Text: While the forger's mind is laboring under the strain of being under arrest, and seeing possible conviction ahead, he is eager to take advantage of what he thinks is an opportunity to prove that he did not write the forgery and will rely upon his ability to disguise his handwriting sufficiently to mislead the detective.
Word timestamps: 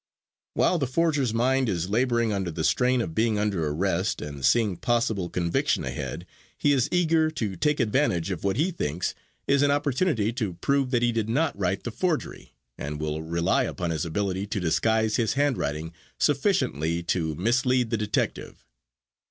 While 0.55 0.79
the 0.79 0.87
forger's 0.87 1.31
mind 1.31 1.69
is 1.69 1.87
laboring 1.91 2.33
under 2.33 2.49
the 2.49 2.63
strain 2.63 3.01
of 3.01 3.13
being 3.13 3.37
under 3.37 3.67
arrest, 3.67 4.19
and 4.19 4.43
seeing 4.43 4.77
possible 4.77 5.29
conviction 5.29 5.83
ahead, 5.85 6.25
he 6.57 6.73
is 6.73 6.89
eager 6.91 7.29
to 7.29 7.55
take 7.55 7.79
advantage 7.79 8.31
of 8.31 8.43
what 8.43 8.55
he 8.57 8.71
thinks 8.71 9.13
is 9.45 9.61
an 9.61 9.69
opportunity 9.69 10.33
to 10.33 10.55
prove 10.55 10.89
that 10.89 11.03
he 11.03 11.11
did 11.11 11.29
not 11.29 11.55
write 11.55 11.83
the 11.83 11.91
forgery 11.91 12.55
and 12.79 12.99
will 12.99 13.21
rely 13.21 13.61
upon 13.61 13.91
his 13.91 14.03
ability 14.03 14.47
to 14.47 14.59
disguise 14.59 15.17
his 15.17 15.33
handwriting 15.33 15.93
sufficiently 16.17 17.03
to 17.03 17.35
mislead 17.35 17.91
the 17.91 17.97
detective. 17.97 18.65